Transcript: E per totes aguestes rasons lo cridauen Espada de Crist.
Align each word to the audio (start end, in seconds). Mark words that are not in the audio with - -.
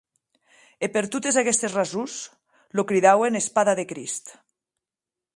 E 0.85 0.87
per 0.93 1.03
totes 1.15 1.35
aguestes 1.41 1.75
rasons 1.75 2.15
lo 2.79 2.85
cridauen 2.91 3.37
Espada 3.41 3.75
de 3.81 3.85
Crist. 3.91 4.33